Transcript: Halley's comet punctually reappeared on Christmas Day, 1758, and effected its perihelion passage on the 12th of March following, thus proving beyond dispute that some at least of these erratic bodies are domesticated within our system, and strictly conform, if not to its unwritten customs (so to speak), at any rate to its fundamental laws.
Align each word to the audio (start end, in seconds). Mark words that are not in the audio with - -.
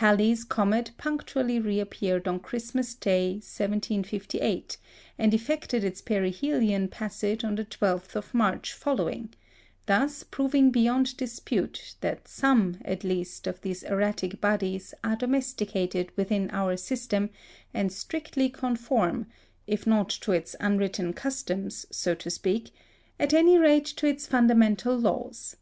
Halley's 0.00 0.44
comet 0.44 0.92
punctually 0.96 1.58
reappeared 1.60 2.26
on 2.26 2.40
Christmas 2.40 2.94
Day, 2.94 3.32
1758, 3.34 4.78
and 5.18 5.34
effected 5.34 5.84
its 5.84 6.00
perihelion 6.00 6.88
passage 6.88 7.44
on 7.44 7.56
the 7.56 7.66
12th 7.66 8.16
of 8.16 8.32
March 8.32 8.72
following, 8.72 9.34
thus 9.84 10.22
proving 10.22 10.70
beyond 10.70 11.14
dispute 11.18 11.96
that 12.00 12.26
some 12.26 12.78
at 12.82 13.04
least 13.04 13.46
of 13.46 13.60
these 13.60 13.82
erratic 13.82 14.40
bodies 14.40 14.94
are 15.04 15.16
domesticated 15.16 16.10
within 16.16 16.48
our 16.52 16.78
system, 16.78 17.28
and 17.74 17.92
strictly 17.92 18.48
conform, 18.48 19.26
if 19.66 19.86
not 19.86 20.08
to 20.08 20.32
its 20.32 20.56
unwritten 20.60 21.12
customs 21.12 21.84
(so 21.90 22.14
to 22.14 22.30
speak), 22.30 22.70
at 23.20 23.34
any 23.34 23.58
rate 23.58 23.84
to 23.84 24.06
its 24.06 24.26
fundamental 24.26 24.96
laws. 24.96 25.56